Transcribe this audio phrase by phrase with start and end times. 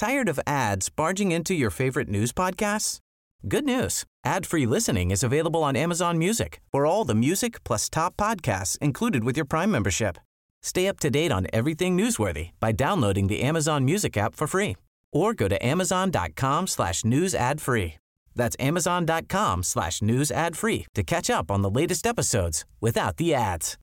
[0.00, 3.00] Tired of ads barging into your favorite news podcasts?
[3.46, 4.04] Good news.
[4.24, 9.24] Ad-free listening is available on Amazon Music for all the music plus top podcasts included
[9.24, 10.16] with your Prime membership.
[10.62, 14.78] Stay up to date on everything newsworthy by downloading the Amazon Music app for free
[15.12, 17.98] or go to amazon.com slash news ad free.
[18.34, 23.34] That's amazon.com slash news ad free to catch up on the latest episodes without the
[23.34, 23.76] ads.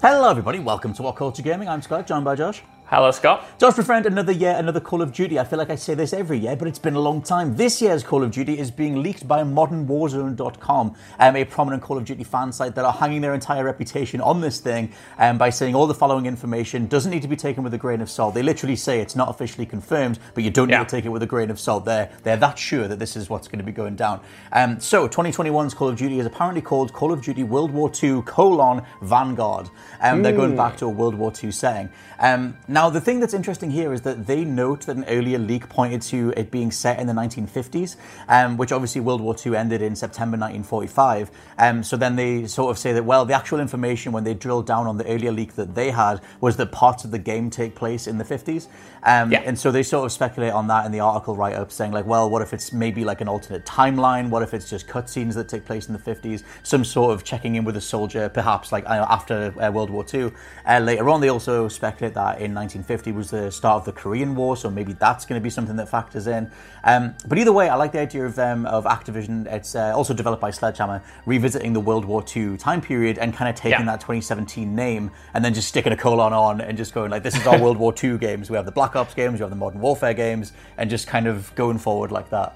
[0.00, 0.60] Hello, everybody.
[0.60, 1.68] Welcome to WhatCulture Gaming.
[1.68, 2.62] I'm Scott, joined by Josh.
[2.90, 3.46] Hello, Scott.
[3.60, 5.38] Josh, my friend, another year, another Call of Duty.
[5.38, 7.54] I feel like I say this every year, but it's been a long time.
[7.54, 12.04] This year's Call of Duty is being leaked by ModernWarzone.com, um, a prominent Call of
[12.04, 15.76] Duty fan site that are hanging their entire reputation on this thing um, by saying
[15.76, 18.34] all the following information doesn't need to be taken with a grain of salt.
[18.34, 20.82] They literally say it's not officially confirmed, but you don't need Yeah.
[20.82, 21.84] to take it with a grain of salt.
[21.84, 24.20] They're, they're that sure that this is what's going to be going down.
[24.50, 28.22] Um, so, 2021's Call of Duty is apparently called Call of Duty World War II
[28.22, 29.70] colon Vanguard.
[30.00, 31.88] Um, They're going back to a World War II setting.
[32.18, 35.68] Um, now, the thing that's interesting here is that they note that an earlier leak
[35.68, 37.96] pointed to it being set in the 1950s,
[38.26, 41.30] um, which obviously World War II ended in September 1945.
[41.58, 44.66] Um, so then they sort of say that, well, the actual information when they drilled
[44.66, 47.74] down on the earlier leak that they had was that parts of the game take
[47.74, 48.66] place in the 50s.
[49.02, 49.42] Um, Yeah.
[49.44, 52.06] And so they sort of speculate on that in the article write up, saying, like,
[52.06, 54.30] well, what if it's maybe like an alternate timeline?
[54.30, 56.44] What if it's just cutscenes that take place in the 50s?
[56.62, 60.06] Some sort of checking in with a soldier, perhaps like uh, after uh, World War
[60.12, 60.32] II.
[60.66, 64.34] Uh, later on, they also speculate that in 1950 was the start of the Korean
[64.36, 66.50] War, so maybe that's going to be something that factors in.
[66.84, 69.46] Um, but either way, I like the idea of um, of Activision.
[69.52, 73.48] It's uh, also developed by Sledgehammer, revisiting the World War II time period and kind
[73.48, 73.96] of taking Yeah.
[73.96, 77.36] that 2017 name and then just sticking a colon on and just going like, this
[77.36, 78.50] is our World War II games.
[78.50, 81.26] We have the Black Ops games, we have the Modern Warfare games, and just kind
[81.26, 82.54] of going forward like that.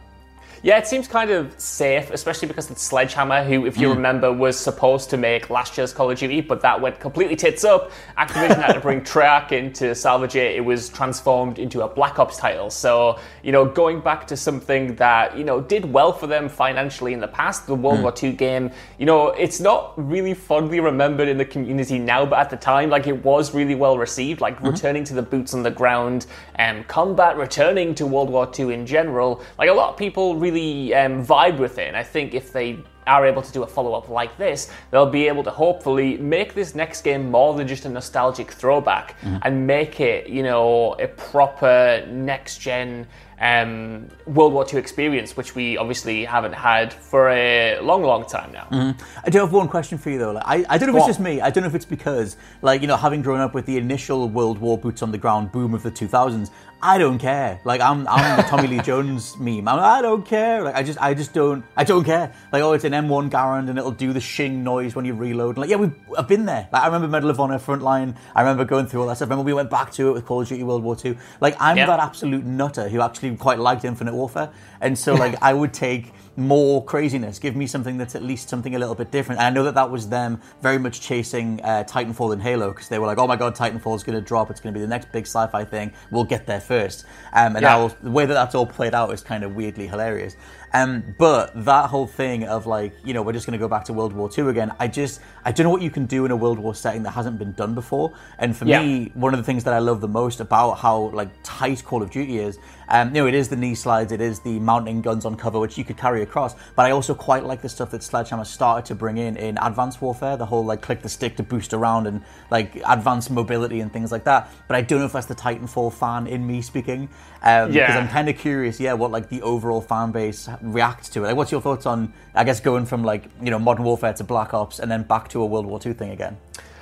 [0.63, 3.97] Yeah, it seems kind of safe, especially because it's Sledgehammer, who, if you hmm.
[3.97, 7.65] remember, was supposed to make last year's Call of Duty, but that went completely tits
[7.65, 7.91] up.
[8.17, 10.57] Activision had to bring Treyarch in to salvage it.
[10.57, 12.71] It was transformed into a Black Ops title.
[12.71, 17.13] So, you know, going back to something that, you know, did well for them financially
[17.13, 18.05] in the past, the World hmm.
[18.05, 22.39] War II game, you know, it's not really fondly remembered in the community now, but
[22.39, 24.69] at the time, like, it was really well received, like, mm-hmm.
[24.69, 26.27] returning to the boots on the ground,
[26.59, 29.43] um, combat, returning to World War II in general.
[29.59, 32.79] Like, a lot of people really um, vibe with it, and I think if they
[33.07, 36.55] are able to do a follow up like this, they'll be able to hopefully make
[36.55, 41.09] this next game more than just a nostalgic throwback and make it, you know, a
[41.09, 43.07] proper next gen
[43.41, 48.53] um, World War II experience, which we obviously haven't had for a long, long time
[48.53, 48.95] now.
[49.25, 50.33] I do have one question for you though.
[50.33, 51.41] Like, I, I don't know if Go it's just me.
[51.41, 54.29] I don't know if it's because, like, you know, having grown up with the initial
[54.29, 56.51] World War boots on the ground boom of the 2000s,
[56.83, 57.61] I don't care.
[57.65, 59.67] Like, I'm, I'm the Tommy Lee Jones meme.
[59.69, 60.63] I'm, I don't care.
[60.63, 62.31] Like, I just, I just don't, I don't care.
[62.53, 65.57] Like, oh, it's an M1 Garand and it'll do the shing noise when you reload.
[65.57, 66.69] Like, yeah, we've, I've been there.
[66.73, 68.15] Like, I remember Medal of Honor Frontline.
[68.35, 69.29] I remember going through all that stuff.
[69.29, 71.17] I remember we went back to it with Call of Duty World War II.
[71.41, 71.87] Like, I'm Yeah.
[71.87, 76.13] that absolute nutter who actually quite liked Infinite Warfare, and so like I would take
[76.37, 77.39] more craziness.
[77.39, 79.41] Give me something that's at least something a little bit different.
[79.41, 82.89] And I know that that was them very much chasing uh, Titanfall and Halo because
[82.89, 84.51] they were like, oh my god, Titanfall is going to drop.
[84.51, 85.93] It's going to be the next big sci-fi thing.
[86.11, 87.05] We'll get there first.
[87.33, 87.71] Um, and Yeah.
[87.71, 90.37] how, the way that that's all played out is kind of weirdly hilarious.
[90.73, 93.85] Um, but that whole thing of like, you know, we're just going to go back
[93.85, 94.73] to World War II again.
[94.81, 97.13] I just, I don't know what you can do in a World War setting that
[97.13, 98.13] hasn't been done before.
[98.41, 98.83] And for Yeah.
[98.83, 102.03] me, one of the things that I love the most about how like tight Call
[102.03, 102.59] of Duty is,
[102.89, 105.61] um, you know, it is the knee slides, it is the mounting guns on cover,
[105.61, 106.57] which you could carry across.
[106.75, 110.03] But I also quite like the stuff that Sledgehammer started to bring in in Advanced
[110.03, 113.93] Warfare, the whole like click the stick to boost around and like advanced mobility and
[113.93, 114.51] things like that.
[114.67, 117.09] But I don't know if that's the Titanfall fan in me speaking,
[117.43, 121.21] um, because I'm kind of curious, yeah, what like the overall fan base reacts to
[121.21, 121.29] it.
[121.29, 124.25] Like, what's your thoughts on, I guess, going from like you know Modern Warfare to
[124.25, 126.37] Black Ops and then back to a World War II thing again?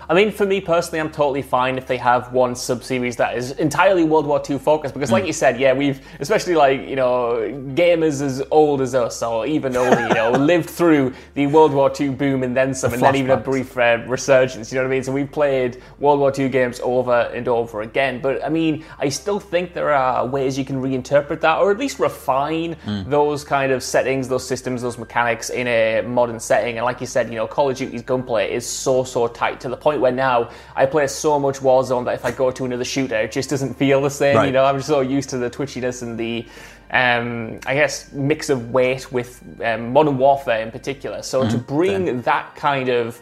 [0.08, 3.36] I mean, for me personally, I'm totally fine if they have one sub series that
[3.36, 4.94] is entirely World War II focused.
[4.94, 7.36] Because, like you said, yeah, we've, especially like, you know,
[7.74, 11.92] gamers as old as us, or even older, you know, lived through the World War
[11.98, 14.90] II boom and then some, and then even a brief uh, resurgence, you know what
[14.90, 15.02] I mean?
[15.02, 18.20] So we've played World War II games over and over again.
[18.20, 21.78] But, I mean, I still think there are ways you can reinterpret that, or at
[21.78, 22.76] least refine
[23.08, 26.78] those kind of settings, those systems, those mechanics in a modern setting.
[26.78, 29.68] And like you said, you know, Call of Duty's gunplay is so, so tight to
[29.68, 32.84] the point where now I play so much Warzone that if I go to another
[32.84, 34.36] shooter, it just doesn't feel the same.
[34.36, 34.46] Right.
[34.46, 36.46] You know, I'm so used to the twitchiness and the,
[36.90, 41.22] um, I guess, mix of weight with um, Modern Warfare in particular.
[41.22, 43.20] So to bring that kind of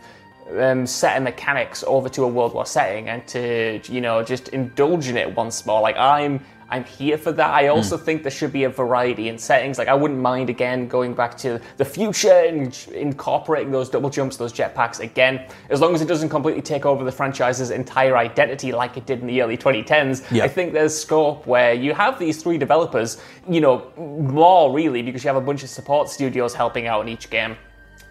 [0.58, 4.48] um, set of mechanics over to a World War setting and to you know just
[4.48, 5.80] indulge in it once more.
[5.80, 6.40] Like I'm
[6.70, 7.50] I'm here for that.
[7.50, 8.02] I also mm.
[8.02, 9.76] think there should be a variety in settings.
[9.76, 14.36] Like I wouldn't mind again going back to the future and incorporating those double jumps,
[14.36, 18.72] those jetpacks again, as long as it doesn't completely take over the franchise's entire identity
[18.72, 20.30] like it did in the early 2010s.
[20.30, 20.44] Yeah.
[20.44, 25.24] I think there's scope where you have these three developers, you know, more really because
[25.24, 27.56] you have a bunch of support studios helping out in each game.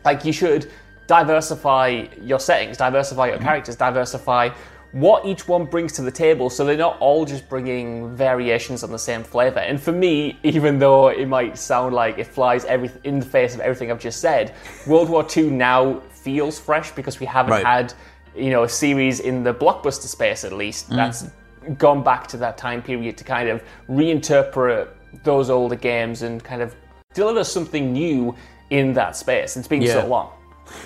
[0.04, 0.70] Like you should
[1.08, 3.46] diversify your settings, diversify your mm-hmm.
[3.46, 4.50] characters, diversify
[4.92, 8.92] what each one brings to the table so they're not all just bringing variations on
[8.92, 9.60] the same flavor.
[9.60, 13.54] And for me, even though it might sound like it flies every, in the face
[13.54, 14.56] of everything I've just said,
[14.88, 17.66] World War II now feels fresh because we haven't right.
[17.66, 17.94] had
[18.36, 20.96] you know a series in the blockbuster space at least mm.
[20.96, 21.30] that's
[21.78, 24.90] gone back to that time period to kind of reinterpret
[25.24, 26.76] those older games and kind of
[27.14, 28.36] deliver something new
[28.70, 29.58] in that space.
[29.58, 30.02] It's been yeah.
[30.02, 30.32] so long.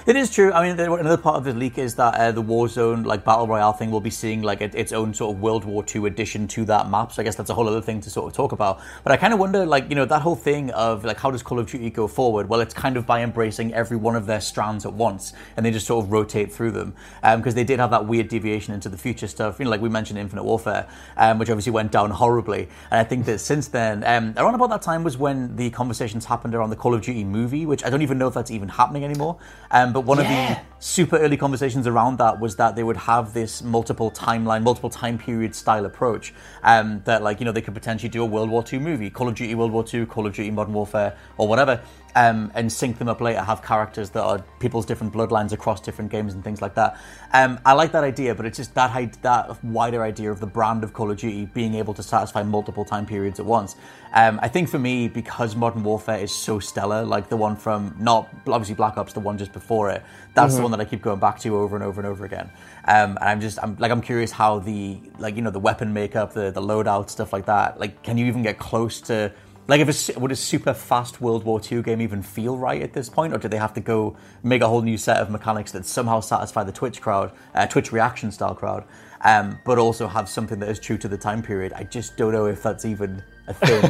[0.06, 0.51] It is true.
[0.51, 3.74] I mean, another part of the leak is that uh, the Warzone like battle royale
[3.74, 6.89] thing will be seeing like its own sort of World War II addition to that
[6.89, 7.12] map.
[7.12, 8.81] So I guess that's a whole other thing to sort of talk about.
[9.03, 11.44] But I kind of wonder, like you know, that whole thing of like how does
[11.44, 12.50] Call of Duty go forward?
[12.50, 15.71] Well, it's kind of by embracing every one of their strands at once, and they
[15.71, 18.89] just sort of rotate through them because um, they did have that weird deviation into
[18.89, 19.59] the future stuff.
[19.59, 20.88] You know, like we mentioned Infinite Warfare,
[21.18, 22.68] um, which obviously went down horribly.
[22.91, 26.25] And I think that since then, um, around about that time was when the conversations
[26.25, 28.69] happened around the Call of Duty movie, which I don't even know if that's even
[28.69, 29.38] happening anymore.
[29.73, 30.51] Um, but one yeah.
[30.51, 34.63] of the super early conversations around that was that they would have this multiple timeline,
[34.63, 36.33] multiple time period style approach.
[36.61, 39.29] Um, that like you know they could potentially do a World War II movie, Call
[39.29, 41.81] of Duty World War II, Call of Duty Modern Warfare, or whatever,
[42.15, 43.41] um, and sync them up later.
[43.41, 46.99] Have characters that are people's different bloodlines across different games and things like that.
[47.31, 50.83] Um, I like that idea, but it's just that that wider idea of the brand
[50.83, 53.77] of Call of Duty being able to satisfy multiple time periods at once.
[54.13, 57.95] Um, I think for me, because Modern Warfare is so stellar, like the one from
[57.97, 60.03] not obviously Black Ops, the one just before it,
[60.33, 60.57] that's mm-hmm.
[60.57, 62.50] the one that I keep going back to over and over and over again.
[62.85, 65.94] Um, and I'm just, I'm like, I'm curious how the like you know the weapon
[65.94, 67.79] makeup, the the loadout stuff like that.
[67.79, 69.31] Like, can you even get close to
[69.67, 72.91] like, if a, would a super fast World War II game even feel right at
[72.91, 75.71] this point, or do they have to go make a whole new set of mechanics
[75.71, 78.83] that somehow satisfy the Twitch crowd, uh, Twitch reaction style crowd,
[79.23, 81.73] um, but also have something that is true to the time period?
[81.73, 83.81] I just don't know if that's even a thing.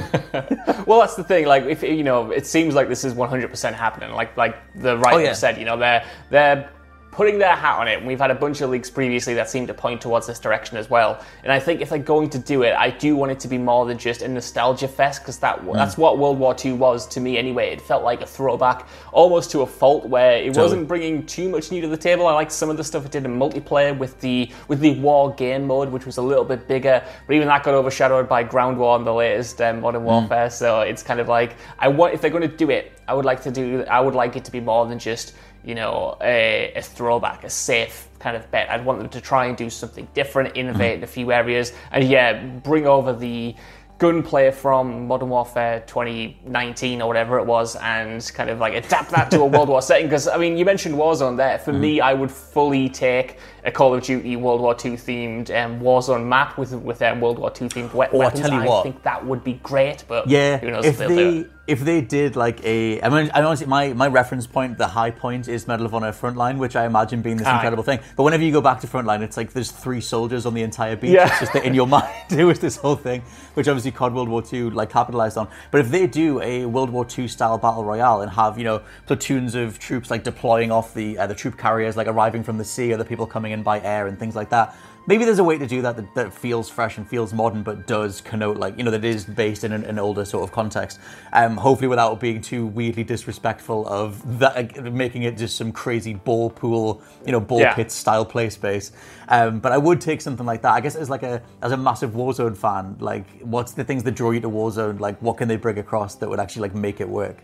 [0.86, 1.46] well, that's the thing.
[1.46, 4.12] Like, if you know, it seems like this is 100% happening.
[4.12, 5.34] Like, like the writer oh, yeah.
[5.34, 6.70] said, you know, they're they're
[7.14, 8.00] putting their hat on it.
[8.00, 10.78] And we've had a bunch of leaks previously that seem to point towards this direction
[10.78, 11.24] as well.
[11.44, 13.58] And I think if they're going to do it, I do want it to be
[13.58, 15.74] more than just a nostalgia fest because that mm.
[15.74, 17.72] that's what World War II was to me anyway.
[17.72, 20.64] It felt like a throwback, almost to a fault, where it totally.
[20.64, 22.28] wasn't bringing too much new to the table.
[22.28, 25.34] I liked some of the stuff it did in multiplayer with the with the war
[25.36, 27.04] game mode, which was a little bit bigger.
[27.28, 30.06] But even that got overshadowed by Ground War and the latest um, Modern mm.
[30.06, 30.50] Warfare.
[30.50, 33.26] So it's kind of like I want if they're going to do it, I would
[33.26, 33.84] like to do.
[33.84, 37.50] I would like it to be more than just you know, a, a, throwback, a
[37.50, 38.70] safe kind of bet.
[38.70, 42.04] I'd want them to try and do something different, innovate in a few areas, and
[42.04, 43.56] yeah, bring over the
[43.98, 49.32] gunplay from Modern Warfare 2019 or whatever it was, and kind of like adapt that
[49.32, 50.08] to a World War setting.
[50.08, 51.60] Because I mean, you mentioned Warzone there.
[51.60, 51.82] For mm-hmm.
[51.82, 56.26] me, I would fully take a Call of Duty World War II themed um, Warzone
[56.26, 58.42] map with with um, World War II themed we- oh, weapons.
[58.42, 60.04] I, tell you what, I think that would be great.
[60.08, 63.42] But yeah, who knows if, if they if they did like a, I mean, I
[63.42, 66.86] honestly, my, my reference point, the high point is Medal of Honor Frontline, which I
[66.86, 67.56] imagine being this Aye.
[67.56, 68.00] incredible thing.
[68.18, 70.98] But whenever you go back to Frontline, it's like there's three soldiers on the entire
[70.98, 71.12] beach.
[71.12, 71.28] Yeah.
[71.28, 73.22] It's just that in your mind, it was this whole thing,
[73.54, 75.48] which obviously COD World War II like capitalized on.
[75.72, 78.82] But if they do a World War II style battle royale and have you know
[79.06, 82.66] platoons of troops like deploying off the uh, the troop carriers, like arriving from the
[82.66, 85.58] sea, other people coming in by air and things like that maybe there's a way
[85.58, 88.84] to do that, that that, feels fresh and feels modern, but does connote like you
[88.84, 91.00] know that is based in an, an older sort of context.
[91.32, 96.50] Um, hopefully without being too weirdly disrespectful of that, making it just some crazy ball
[96.50, 97.74] pool, you know, ball yeah.
[97.74, 98.92] pit style play space.
[99.28, 100.72] Um, but I would take something like that.
[100.72, 104.12] I guess as like a as a massive Warzone fan, like what's the things that
[104.12, 105.00] draw you to Warzone?
[105.00, 107.44] Like what can they bring across that would actually like make it work?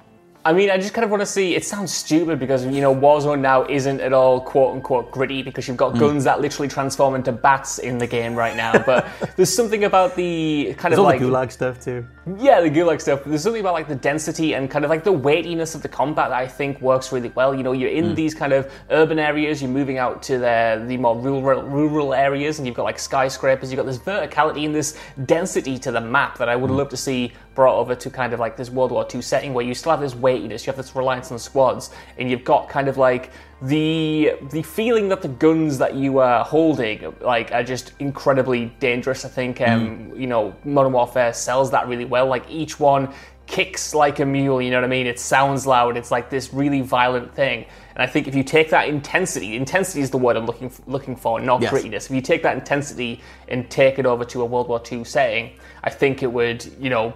[0.50, 1.53] I mean, I just kind of want to see.
[1.53, 5.68] It sounds stupid because you know Warzone now isn't at all quote unquote gritty because
[5.68, 6.00] you've got mm.
[6.00, 8.74] guns that literally transform into bats in the game right now.
[8.79, 12.03] But there's something about the kind there's of like the gulag stuff too.
[12.38, 13.24] Yeah, the gulag stuff.
[13.24, 16.29] There's something about like the density and kind of like the weightiness of the combat
[16.29, 17.55] that I think works really well.
[17.55, 18.15] You know, you're in mm.
[18.15, 19.62] these kind of urban areas.
[19.62, 23.71] You're moving out to the the more rural rural areas, and you've got like skyscrapers.
[23.71, 26.77] You've got this verticality and this density to the map that I would mm.
[26.77, 29.65] love to see brought over to kind of like this World War II setting where
[29.65, 32.88] you still have this weightiness, you have this reliance on squads, and you've got kind
[32.88, 33.31] of like
[33.62, 39.25] the the feeling that the guns that you are holding like are just incredibly dangerous.
[39.25, 42.28] I think um, you know Modern Warfare sells that really well.
[42.28, 43.13] Like each one
[43.48, 44.62] kicks like a mule.
[44.62, 45.08] You know what I mean?
[45.08, 45.98] It sounds loud.
[45.98, 47.66] It's like this really violent thing.
[47.96, 51.16] And I think if you take that intensity, intensity is the word I'm looking looking
[51.16, 51.74] for, not Yes.
[51.74, 52.06] grittiness.
[52.06, 55.51] If you take that intensity and take it over to a World War II setting,
[55.84, 57.13] I think it would, you know,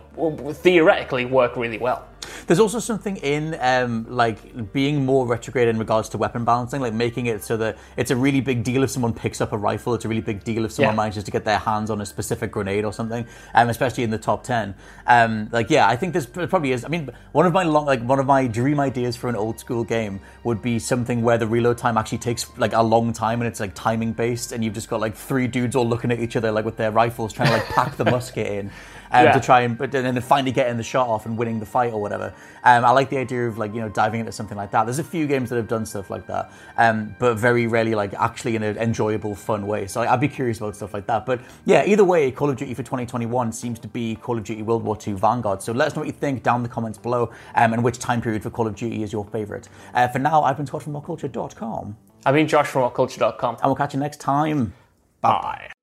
[0.52, 2.06] theoretically work really well.
[2.48, 6.94] There's also something in um, like being more retrograde in regards to weapon balancing, like
[6.94, 9.94] making it so that it's a really big deal if someone picks up a rifle.
[9.94, 11.02] It's a really big deal if someone Yeah.
[11.04, 14.18] manages to get their hands on a specific grenade or something, um, especially in the
[14.18, 14.76] top ten.
[15.08, 16.84] Um, like, yeah, I think this probably is.
[16.84, 19.60] I mean, one of my long, like one of my dream ideas for an old
[19.60, 23.42] school game would be something where the reload time actually takes like a long time
[23.42, 26.20] and it's like timing based, and you've just got like three dudes all looking at
[26.20, 28.72] each other like with their rifles trying to like pack the musket in.
[29.13, 29.32] Um, Yeah.
[29.34, 32.01] to try and but then finally getting the shot off and winning the fight or
[32.01, 32.34] whatever.
[32.63, 34.86] Um, I like the idea of like you know diving into something like that.
[34.86, 38.13] There's a few games that have done stuff like that, um, but very rarely like
[38.15, 39.86] actually in an enjoyable, fun way.
[39.86, 41.25] So I'd be curious about stuff like that.
[41.27, 44.63] But yeah, either way, Call of Duty for 2021 seems to be Call of Duty
[44.63, 45.62] World War II Vanguard.
[45.62, 48.00] So let us know what you think down in the comments below, um, and which
[48.00, 49.70] time period for Call of Duty is your favorite.
[49.93, 53.55] Uh, for now, I've been Scott from WhatCulture.com, I've been Josh from WhatCulture.com.
[53.62, 54.74] and we'll catch you next time.
[55.22, 55.83] Bye.